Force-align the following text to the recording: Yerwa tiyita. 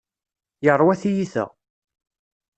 Yerwa 0.65 0.93
tiyita. 1.01 1.45